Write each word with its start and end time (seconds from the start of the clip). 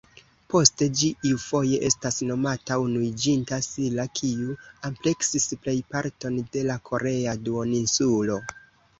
Poste, 0.51 0.85
ĝi 0.99 1.07
iufoje 1.31 1.75
estas 1.89 2.15
nomata 2.29 2.77
Unuiĝinta 2.83 3.59
Silla 3.65 4.05
kiu 4.19 4.55
ampleksis 4.89 5.45
plejparton 5.65 6.39
de 6.57 6.65
la 6.69 6.79
korea 6.89 7.37
duoninsulo. 7.49 8.39